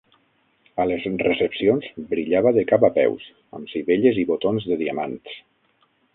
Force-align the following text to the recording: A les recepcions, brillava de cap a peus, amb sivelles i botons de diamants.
A 0.83 0.85
les 0.91 1.03
recepcions, 1.25 1.85
brillava 2.13 2.55
de 2.57 2.65
cap 2.73 2.87
a 2.89 2.91
peus, 2.97 3.29
amb 3.59 3.71
sivelles 3.75 4.19
i 4.25 4.27
botons 4.33 4.69
de 4.73 4.81
diamants. 4.83 5.39